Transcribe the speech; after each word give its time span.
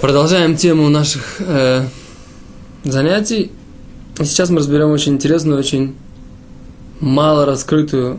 Продолжаем 0.00 0.56
тему 0.56 0.88
наших 0.88 1.36
э, 1.38 1.86
занятий. 2.82 3.52
И 4.18 4.24
сейчас 4.24 4.50
мы 4.50 4.58
разберем 4.58 4.90
очень 4.90 5.12
интересную, 5.14 5.58
очень 5.58 5.94
мало 7.00 7.46
раскрытую 7.46 8.18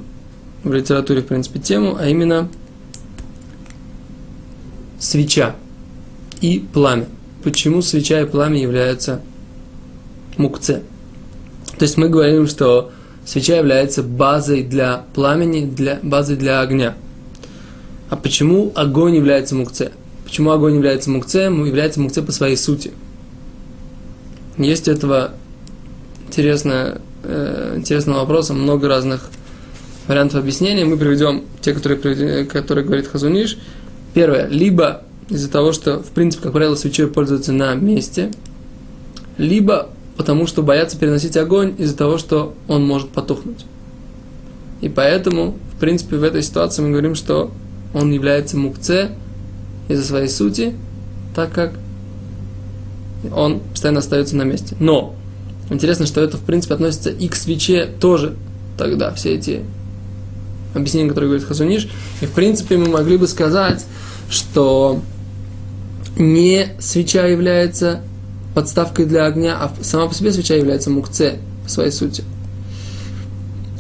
в 0.64 0.74
литературе, 0.74 1.22
в 1.22 1.28
принципе, 1.28 1.60
тему, 1.60 1.98
а 2.00 2.08
именно 2.08 2.50
свеча 5.00 5.56
и 6.40 6.66
пламя. 6.74 7.08
Почему 7.44 7.82
свеча 7.82 8.22
и 8.22 8.26
пламя 8.26 8.60
являются 8.60 9.22
мукце? 10.38 10.82
То 11.78 11.84
есть 11.84 11.98
мы 11.98 12.08
говорим, 12.08 12.48
что 12.48 12.92
свеча 13.26 13.58
является 13.58 14.02
базой 14.02 14.64
для 14.64 15.04
пламени, 15.14 15.66
для, 15.66 16.00
базой 16.02 16.38
для 16.38 16.62
огня. 16.62 16.96
А 18.10 18.16
почему 18.16 18.72
огонь 18.76 19.16
является 19.16 19.56
мукце? 19.56 19.92
Почему 20.26 20.52
огонь 20.52 20.76
является 20.76 21.10
мукцем? 21.10 21.64
Является 21.64 22.02
мукце 22.02 22.22
по 22.22 22.32
своей 22.32 22.58
сути. 22.58 22.92
Есть 24.58 24.88
у 24.88 24.92
этого 24.92 25.32
интересная, 26.28 27.00
э, 27.24 27.76
интересного 27.78 28.20
вопроса, 28.20 28.54
много 28.54 28.88
разных 28.88 29.30
вариантов 30.08 30.40
объяснения. 30.40 30.84
Мы 30.84 30.98
приведем 30.98 31.44
те, 31.62 31.74
которые, 31.74 32.46
которые 32.46 32.84
говорит 32.84 33.08
Хазуниш. 33.08 33.58
Первое. 34.14 34.48
Либо 34.48 35.04
из-за 35.30 35.50
того, 35.50 35.72
что, 35.72 36.00
в 36.02 36.08
принципе, 36.08 36.44
как 36.44 36.54
правило, 36.54 36.76
свечой 36.76 37.08
пользуются 37.08 37.54
на 37.54 37.74
месте, 37.76 38.32
либо 39.38 39.90
потому 40.18 40.48
что 40.48 40.64
боятся 40.64 40.98
переносить 40.98 41.38
огонь 41.38 41.76
из-за 41.78 41.96
того, 41.96 42.18
что 42.18 42.56
он 42.68 42.86
может 42.86 43.10
потухнуть. 43.10 43.66
И 44.82 44.90
поэтому, 44.90 45.56
в 45.76 45.80
принципе, 45.80 46.16
в 46.18 46.24
этой 46.24 46.42
ситуации 46.42 46.82
мы 46.82 46.90
говорим, 46.90 47.16
что 47.16 47.52
он 47.94 48.12
является 48.12 48.58
мукце 48.58 49.12
из-за 49.88 50.06
своей 50.06 50.28
сути, 50.28 50.74
так 51.36 51.52
как 51.52 51.74
он 53.34 53.60
постоянно 53.60 54.00
остается 54.00 54.36
на 54.36 54.44
месте. 54.44 54.76
Но 54.80 55.16
интересно, 55.70 56.06
что 56.06 56.22
это, 56.22 56.38
в 56.38 56.42
принципе, 56.42 56.76
относится 56.76 57.10
и 57.10 57.28
к 57.28 57.36
свече 57.36 57.86
тоже 58.00 58.36
тогда, 58.78 59.14
все 59.14 59.36
эти 59.36 59.62
объяснения, 60.74 61.10
которые 61.10 61.30
говорит 61.30 61.48
Хазуниш. 61.48 61.88
И, 62.22 62.26
в 62.26 62.32
принципе, 62.32 62.78
мы 62.78 62.90
могли 62.90 63.18
бы 63.18 63.28
сказать, 63.28 63.86
что 64.30 65.02
не 66.18 66.68
свеча 66.80 67.26
является 67.26 68.02
подставкой 68.54 69.06
для 69.06 69.26
огня, 69.26 69.58
а 69.60 69.74
сама 69.82 70.08
по 70.08 70.14
себе 70.14 70.32
свеча 70.32 70.56
является 70.56 70.90
мукце 70.90 71.40
по 71.64 71.70
своей 71.70 71.92
сути. 71.92 72.24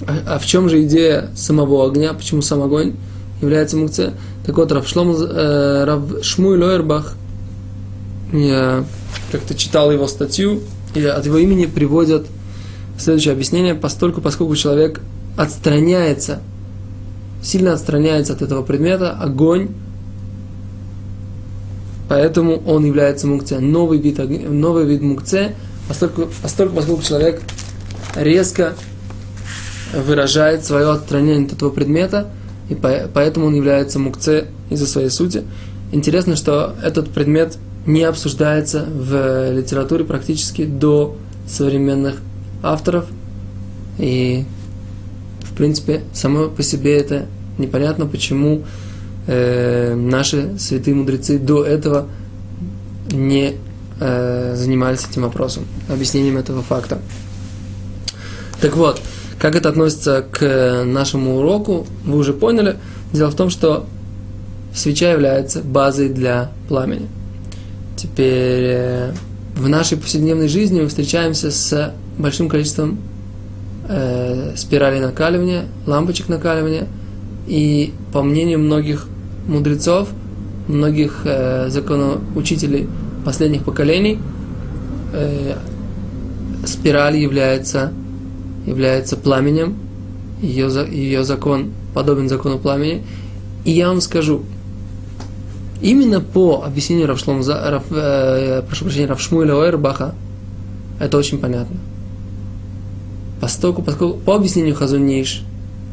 А, 0.07 0.35
а 0.35 0.39
в 0.39 0.45
чем 0.45 0.69
же 0.69 0.83
идея 0.83 1.29
самого 1.35 1.87
огня? 1.87 2.13
Почему 2.13 2.41
сам 2.41 2.61
огонь 2.61 2.95
является 3.41 3.77
мукце? 3.77 4.13
Так 4.45 4.57
вот, 4.57 4.71
Рав, 4.71 4.85
э, 4.95 5.83
Рав 5.85 6.01
Шмуй 6.23 6.57
Лойербах, 6.57 7.15
я 8.31 8.85
как-то 9.31 9.55
читал 9.55 9.91
его 9.91 10.07
статью, 10.07 10.61
и 10.93 11.03
от 11.03 11.25
его 11.25 11.37
имени 11.37 11.65
приводят 11.65 12.27
следующее 12.97 13.33
объяснение, 13.33 13.75
постольку, 13.75 14.21
поскольку 14.21 14.55
человек 14.55 15.01
отстраняется, 15.37 16.41
сильно 17.41 17.73
отстраняется 17.73 18.33
от 18.33 18.41
этого 18.41 18.61
предмета, 18.61 19.11
огонь 19.11 19.69
Поэтому 22.07 22.61
он 22.67 22.85
является 22.85 23.27
мукце. 23.27 23.59
Новый 23.59 23.99
вид, 23.99 24.19
новый 24.49 24.85
вид 24.85 25.01
мукце, 25.01 25.55
поскольку, 25.87 26.27
поскольку, 26.41 26.75
поскольку 26.75 27.01
человек 27.01 27.41
резко 28.15 28.73
выражает 29.93 30.65
свое 30.65 30.91
отстранение 30.91 31.47
от 31.47 31.53
этого 31.53 31.71
предмета, 31.71 32.27
и 32.69 32.75
поэтому 32.75 33.47
он 33.47 33.55
является 33.55 33.99
мукце 33.99 34.45
из-за 34.69 34.87
своей 34.87 35.09
сути. 35.09 35.43
Интересно, 35.91 36.35
что 36.35 36.75
этот 36.83 37.09
предмет 37.09 37.57
не 37.85 38.03
обсуждается 38.03 38.85
в 38.85 39.51
литературе 39.51 40.03
практически 40.03 40.65
до 40.65 41.15
современных 41.47 42.17
авторов. 42.63 43.05
И, 43.99 44.43
в 45.41 45.55
принципе, 45.55 46.01
само 46.13 46.47
по 46.47 46.63
себе 46.63 46.97
это 46.97 47.27
непонятно, 47.57 48.07
почему 48.07 48.63
э, 49.27 49.93
наши 49.95 50.57
святые 50.57 50.95
мудрецы 50.95 51.37
до 51.37 51.63
этого 51.63 52.07
не 53.11 53.55
э, 53.99 54.55
занимались 54.55 55.05
этим 55.09 55.21
вопросом, 55.21 55.65
объяснением 55.87 56.37
этого 56.37 56.61
факта. 56.61 56.99
Так 58.59 58.75
вот, 58.75 59.01
как 59.45 59.55
это 59.55 59.69
относится 59.69 60.25
к 60.31 60.83
нашему 60.85 61.37
уроку, 61.37 61.85
вы 62.03 62.17
уже 62.17 62.33
поняли. 62.33 62.77
Дело 63.13 63.29
в 63.29 63.35
том, 63.35 63.51
что 63.51 63.85
свеча 64.73 65.11
является 65.11 65.61
базой 65.61 66.09
для 66.09 66.49
пламени. 66.67 67.05
Теперь 67.95 68.63
э, 68.65 69.11
в 69.55 69.69
нашей 69.69 69.99
повседневной 69.99 70.47
жизни 70.47 70.81
мы 70.81 70.87
встречаемся 70.87 71.51
с 71.51 71.93
большим 72.17 72.49
количеством 72.49 72.97
э, 73.87 74.53
спиралей 74.55 74.99
накаливания, 74.99 75.65
лампочек 75.85 76.27
накаливания. 76.27 76.87
И 77.45 77.93
по 78.13 78.23
мнению 78.23 78.57
многих 78.57 79.05
мудрецов, 79.47 80.09
многих 80.67 81.21
э, 81.23 81.69
законоучителей 81.69 82.89
последних 83.23 83.63
поколений, 83.63 84.17
э, 85.13 85.53
спираль 86.65 87.17
является, 87.17 87.93
является 88.65 89.17
пламенем, 89.17 89.75
ее, 90.41 90.69
ее 90.89 91.23
закон 91.23 91.71
подобен 91.93 92.29
закону 92.29 92.59
пламени. 92.59 93.03
И 93.63 93.71
я 93.71 93.87
вам 93.87 94.01
скажу, 94.01 94.43
именно 95.81 96.19
по 96.21 96.63
объяснению 96.65 97.07
Равшлом, 97.07 97.41
Рав, 97.47 97.83
э, 97.91 98.61
прошу 98.67 98.85
прощения, 98.85 99.07
Равшмуэля 99.07 99.55
Ойрбаха, 99.55 100.13
это 100.99 101.17
очень 101.17 101.39
понятно. 101.39 101.77
Поскольку, 103.41 103.81
поскольку 103.81 104.17
по 104.17 104.35
объяснению 104.35 104.75
Хазуниш, 104.75 105.43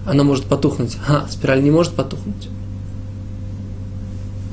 она 0.06 0.24
может 0.24 0.44
потухнуть. 0.44 0.96
А, 1.08 1.26
спираль 1.30 1.62
не 1.62 1.70
может 1.70 1.92
потухнуть 1.92 2.48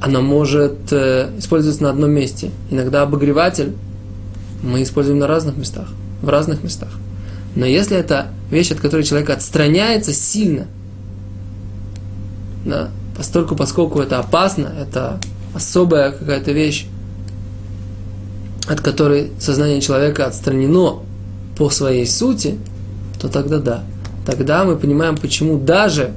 она 0.01 0.22
может 0.22 0.91
э, 0.91 1.30
использоваться 1.38 1.84
на 1.84 1.90
одном 1.90 2.12
месте. 2.12 2.51
Иногда 2.69 3.01
обогреватель 3.03 3.74
мы 4.63 4.84
используем 4.84 5.19
на 5.19 5.28
разных 5.28 5.57
местах, 5.57 5.88
в 6.22 6.30
разных 6.30 6.63
местах. 6.63 6.90
Но 7.59 7.66
если 7.66 7.97
это 7.97 8.28
вещь, 8.50 8.72
от 8.72 8.80
которой 8.80 9.03
человек 9.03 9.31
отстраняется 9.31 10.14
сильно, 10.14 10.68
да, 12.66 12.90
постольку, 13.18 13.53
поскольку 13.53 14.00
это 14.00 14.18
опасно, 14.18 14.72
это 14.80 15.20
особая 15.53 16.14
какая-то 16.14 16.53
вещь, 16.53 16.86
от 18.66 18.80
которой 18.80 19.31
сознание 19.42 19.81
человека 19.81 20.25
отстранено 20.25 21.00
по 21.58 21.69
своей 21.69 22.08
сути, 22.08 22.58
то 23.19 23.28
тогда 23.28 23.59
да. 23.59 23.84
Тогда 24.25 24.64
мы 24.64 24.78
понимаем, 24.78 25.18
почему 25.18 25.59
даже, 25.59 26.14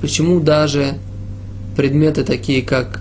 почему 0.00 0.40
даже 0.40 0.94
предметы 1.76 2.24
такие, 2.24 2.62
как 2.62 3.00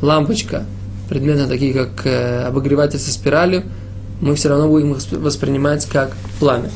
лампочка, 0.00 0.64
предметы 1.10 1.46
такие, 1.46 1.74
как 1.74 2.06
э, 2.06 2.44
обогреватель 2.44 2.98
со 2.98 3.12
спиралью, 3.12 3.64
мы 4.22 4.34
все 4.34 4.48
равно 4.48 4.66
будем 4.68 4.92
их 4.92 5.12
воспринимать 5.12 5.84
как 5.84 6.16
пламя. 6.40 6.70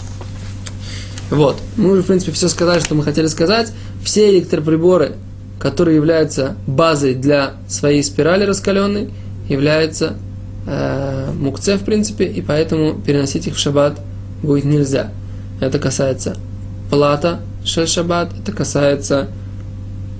Вот. 1.31 1.57
Мы 1.77 1.93
уже, 1.93 2.03
в 2.03 2.07
принципе, 2.07 2.33
все 2.33 2.49
сказали, 2.49 2.81
что 2.81 2.95
мы 2.95 3.05
хотели 3.05 3.27
сказать. 3.27 3.73
Все 4.03 4.31
электроприборы, 4.31 5.13
которые 5.59 5.97
являются 5.97 6.57
базой 6.67 7.15
для 7.15 7.53
своей 7.69 8.03
спирали 8.03 8.45
раскаленной, 8.45 9.11
являются 9.49 10.15
э, 10.67 11.31
мукце, 11.39 11.77
в 11.77 11.85
принципе, 11.85 12.25
и 12.25 12.41
поэтому 12.43 13.01
переносить 13.01 13.47
их 13.47 13.55
в 13.55 13.59
шаббат 13.59 14.01
будет 14.43 14.65
нельзя. 14.65 15.13
Это 15.61 15.79
касается 15.79 16.37
плата 16.91 17.41
шель 17.65 17.87
шаббат, 17.87 18.31
это 18.41 18.53
касается 18.53 19.29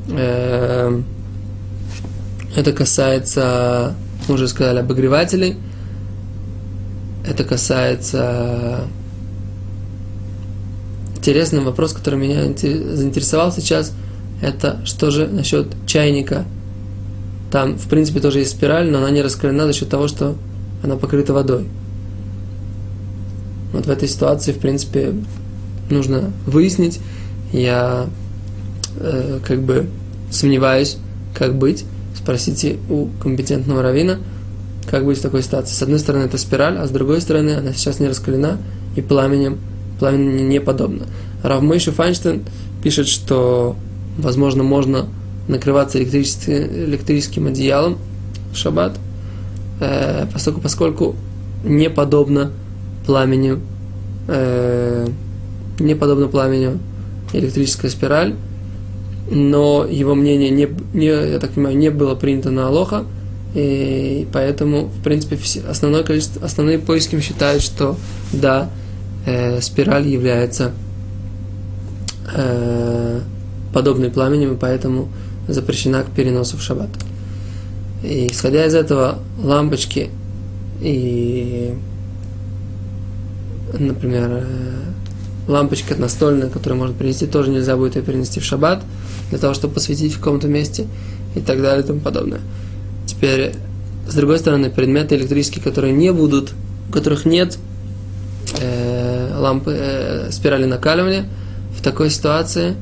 э, 0.09 1.01
это 2.57 2.73
касается, 2.73 3.95
мы 4.29 4.35
уже 4.35 4.49
сказали, 4.49 4.81
обогревателей. 4.81 5.57
Это 7.25 7.45
касается... 7.45 8.81
Интересный 11.21 11.61
вопрос, 11.61 11.93
который 11.93 12.19
меня 12.19 12.45
заинтересовал 12.47 13.53
сейчас, 13.53 13.93
это 14.41 14.81
что 14.87 15.11
же 15.11 15.29
насчет 15.29 15.67
чайника. 15.85 16.47
Там, 17.51 17.77
в 17.77 17.89
принципе, 17.89 18.21
тоже 18.21 18.39
есть 18.39 18.53
спираль, 18.53 18.91
но 18.91 18.99
она 18.99 19.11
не 19.11 19.21
раскалена 19.21 19.67
за 19.67 19.75
счет 19.75 19.91
того, 19.91 20.09
что 20.09 20.35
она 20.83 20.97
покрыта 20.97 21.35
водой. 21.35 21.69
Вот 23.75 23.85
в 23.85 23.91
этой 23.91 24.09
ситуации, 24.09 24.53
в 24.53 24.61
принципе, 24.61 25.15
нужно 25.91 26.33
выяснить. 26.47 27.01
Я 27.53 28.07
э, 28.97 29.41
как 29.47 29.61
бы 29.61 29.91
сомневаюсь, 30.31 30.97
как 31.35 31.55
быть 31.55 31.85
спросите 32.17 32.79
у 32.89 33.09
компетентного 33.23 33.83
равина, 33.83 34.21
как 34.91 35.05
быть 35.05 35.19
в 35.19 35.23
такой 35.23 35.43
ситуации. 35.43 35.75
С 35.75 35.83
одной 35.83 35.99
стороны, 35.99 36.25
это 36.25 36.39
спираль, 36.39 36.79
а 36.79 36.87
с 36.87 36.91
другой 36.91 37.21
стороны, 37.21 37.51
она 37.51 37.75
сейчас 37.75 38.01
не 38.01 38.09
раскалена 38.09 38.57
и 38.97 39.03
пламенем, 39.03 39.59
пламени 40.01 40.43
не 40.43 40.61
подобно. 40.61 41.07
Рав 41.45 41.63
Мойши 41.63 41.93
Файнштейн 41.93 42.43
пишет, 42.83 43.07
что, 43.07 43.77
возможно, 44.19 44.65
можно 44.65 45.07
накрываться 45.47 46.03
электрическим, 46.03 47.47
одеялом 47.47 47.99
в 48.53 48.57
шаббат. 48.57 48.99
э, 49.81 50.27
поскольку, 50.33 50.61
поскольку 50.61 51.17
не 51.65 51.89
подобно 51.89 52.51
пламени, 53.07 53.59
э, 54.29 55.09
не 55.79 55.95
подобно 55.95 56.29
пламени 56.29 56.79
электрическая 57.33 57.91
спираль, 57.91 58.35
но 59.31 59.87
его 59.89 60.15
мнение 60.15 60.51
не, 60.51 60.69
не, 60.93 61.07
я 61.07 61.39
так 61.39 61.53
понимаю, 61.53 61.77
не 61.77 61.91
было 61.91 62.15
принято 62.15 62.51
на 62.51 62.67
Алоха, 62.67 63.05
и 63.55 64.27
поэтому, 64.33 64.87
в 64.87 65.03
принципе, 65.03 65.37
все, 65.37 65.61
основное 65.69 66.03
количество, 66.03 66.45
основные 66.45 66.79
поиски 66.79 67.19
считают, 67.21 67.63
что 67.63 67.97
да, 68.33 68.69
э, 69.27 69.61
спираль 69.61 70.07
является 70.09 70.73
э, 72.35 73.21
подобной 73.73 74.11
пламенем, 74.11 74.55
и 74.55 74.57
поэтому 74.57 75.09
запрещена 75.49 76.03
к 76.03 76.11
переносу 76.11 76.57
в 76.57 76.63
шаббат. 76.63 76.91
И 78.03 78.29
исходя 78.31 78.67
из 78.67 78.75
этого, 78.75 79.19
лампочки 79.43 80.11
и, 80.81 81.75
например, 83.79 84.45
э, 84.45 84.91
лампочка 85.49 85.95
настольная, 85.97 86.49
которую 86.49 86.79
можно 86.79 86.95
принести, 86.95 87.27
тоже 87.27 87.51
нельзя 87.51 87.77
будет 87.77 87.97
ее 87.97 88.03
перенести 88.03 88.41
в 88.41 88.45
шаббат, 88.45 88.83
для 89.31 89.39
того, 89.39 89.55
чтобы 89.55 89.75
посветить 89.75 90.15
в 90.15 90.19
каком-то 90.19 90.49
месте 90.49 90.87
и 91.35 91.41
так 91.41 91.61
далее 91.61 91.85
и 91.85 91.87
тому 91.87 92.01
подобное. 92.01 92.41
Теперь, 93.07 93.53
с 94.09 94.15
другой 94.15 94.39
стороны, 94.39 94.71
предметы 94.71 95.17
электрические, 95.17 95.63
которые 95.63 95.93
не 95.93 96.13
будут, 96.13 96.53
у 96.89 96.93
которых 96.93 97.25
нет 97.25 97.59
лампы, 99.41 99.75
э, 99.77 100.31
спирали 100.31 100.65
накаливания, 100.65 101.25
в 101.77 101.83
такой 101.83 102.11
ситуации, 102.11 102.75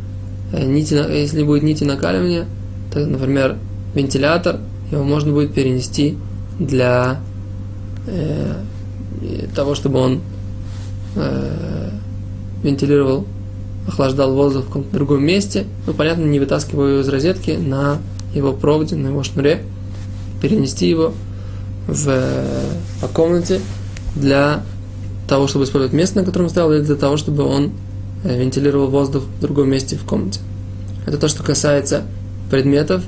э, 0.53 0.65
нити, 0.65 0.95
если 0.95 1.43
будет 1.43 1.63
нити 1.63 1.85
накаливания, 1.85 2.47
то, 2.93 3.01
например, 3.01 3.57
вентилятор, 3.95 4.59
его 4.91 5.05
можно 5.05 5.33
будет 5.33 5.55
перенести 5.55 6.17
для 6.59 7.21
э, 8.07 8.55
того, 9.55 9.75
чтобы 9.75 9.99
он 9.99 10.21
э, 11.17 11.91
вентилировал, 12.63 13.27
охлаждал 13.87 14.35
воздух 14.35 14.65
в 14.65 14.67
каком-то 14.69 14.93
другом 14.93 15.25
месте, 15.25 15.65
ну, 15.87 15.95
понятно, 15.95 16.25
не 16.25 16.41
вытаскивая 16.41 16.91
его 16.91 17.01
из 17.01 17.09
розетки 17.09 17.53
на 17.53 17.99
его 18.35 18.53
проводе, 18.53 18.97
на 18.97 19.09
его 19.09 19.23
шнуре, 19.23 19.63
перенести 20.43 20.89
его 20.89 21.15
в, 21.87 22.13
по 23.01 23.09
комнате 23.09 23.61
для 24.15 24.63
того, 25.29 25.47
чтобы 25.47 25.65
использовать 25.65 25.93
место, 25.93 26.19
на 26.19 26.25
котором 26.25 26.49
стоял, 26.49 26.73
или 26.73 26.81
для 26.81 26.97
того, 26.97 27.17
чтобы 27.17 27.45
он 27.45 27.73
э, 28.25 28.39
вентилировал 28.39 28.89
воздух 28.89 29.25
в 29.25 29.41
другом 29.41 29.71
месте 29.71 29.97
в 29.97 30.05
комнате. 30.05 30.41
Это 31.07 31.19
то, 31.19 31.29
что 31.29 31.43
касается 31.43 32.03
предметов 32.51 33.03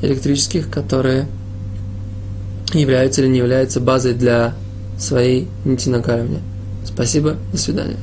электрических, 0.00 0.70
которые 0.70 1.26
являются 2.72 3.20
или 3.20 3.28
не 3.28 3.38
являются 3.38 3.80
базой 3.80 4.14
для 4.14 4.54
своей 4.98 5.48
нити 5.64 5.88
накаливания. 5.88 6.40
Спасибо, 6.84 7.36
до 7.52 7.58
свидания. 7.58 7.96